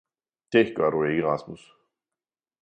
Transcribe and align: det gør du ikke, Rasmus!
det 0.51 0.73
gør 0.75 0.89
du 0.89 1.03
ikke, 1.03 1.25
Rasmus! 1.27 1.73